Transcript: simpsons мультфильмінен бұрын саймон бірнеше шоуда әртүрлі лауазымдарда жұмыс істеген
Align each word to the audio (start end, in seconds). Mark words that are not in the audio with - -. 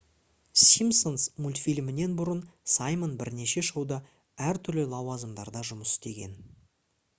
simpsons 0.59 1.25
мультфильмінен 1.45 2.15
бұрын 2.21 2.41
саймон 2.77 3.13
бірнеше 3.21 3.65
шоуда 3.69 4.01
әртүрлі 4.49 4.89
лауазымдарда 4.97 5.67
жұмыс 5.71 5.95
істеген 5.97 6.37